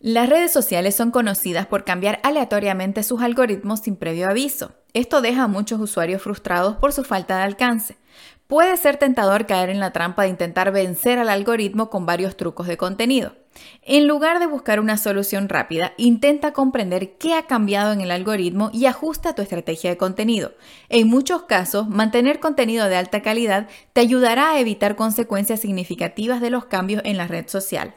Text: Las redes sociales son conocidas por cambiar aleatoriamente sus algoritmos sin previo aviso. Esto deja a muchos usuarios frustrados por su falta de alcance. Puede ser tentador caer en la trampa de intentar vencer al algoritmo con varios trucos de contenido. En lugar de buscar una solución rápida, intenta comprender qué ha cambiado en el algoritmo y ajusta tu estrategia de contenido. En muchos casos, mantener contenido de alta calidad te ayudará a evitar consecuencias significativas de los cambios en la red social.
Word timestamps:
Las 0.00 0.28
redes 0.28 0.52
sociales 0.52 0.94
son 0.94 1.10
conocidas 1.10 1.66
por 1.66 1.84
cambiar 1.84 2.20
aleatoriamente 2.22 3.02
sus 3.02 3.20
algoritmos 3.20 3.80
sin 3.80 3.96
previo 3.96 4.30
aviso. 4.30 4.70
Esto 4.94 5.20
deja 5.20 5.42
a 5.42 5.48
muchos 5.48 5.80
usuarios 5.80 6.22
frustrados 6.22 6.76
por 6.76 6.92
su 6.92 7.02
falta 7.02 7.38
de 7.38 7.42
alcance. 7.42 7.96
Puede 8.46 8.76
ser 8.76 8.96
tentador 8.96 9.46
caer 9.46 9.70
en 9.70 9.80
la 9.80 9.92
trampa 9.92 10.22
de 10.22 10.28
intentar 10.28 10.70
vencer 10.70 11.18
al 11.18 11.28
algoritmo 11.28 11.90
con 11.90 12.06
varios 12.06 12.36
trucos 12.36 12.68
de 12.68 12.76
contenido. 12.76 13.34
En 13.82 14.06
lugar 14.06 14.38
de 14.38 14.46
buscar 14.46 14.78
una 14.78 14.98
solución 14.98 15.48
rápida, 15.48 15.94
intenta 15.96 16.52
comprender 16.52 17.16
qué 17.18 17.34
ha 17.34 17.48
cambiado 17.48 17.92
en 17.92 18.00
el 18.00 18.12
algoritmo 18.12 18.70
y 18.72 18.86
ajusta 18.86 19.34
tu 19.34 19.42
estrategia 19.42 19.90
de 19.90 19.96
contenido. 19.96 20.54
En 20.90 21.08
muchos 21.08 21.42
casos, 21.42 21.88
mantener 21.88 22.38
contenido 22.38 22.88
de 22.88 22.94
alta 22.94 23.20
calidad 23.20 23.66
te 23.92 24.00
ayudará 24.00 24.52
a 24.52 24.60
evitar 24.60 24.94
consecuencias 24.94 25.58
significativas 25.58 26.40
de 26.40 26.50
los 26.50 26.66
cambios 26.66 27.02
en 27.04 27.16
la 27.16 27.26
red 27.26 27.48
social. 27.48 27.96